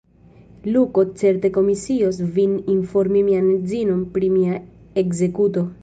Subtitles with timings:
[0.69, 4.61] Luko certe komisios vin informi mian edzinon pri mia
[5.05, 5.71] ekzekuto.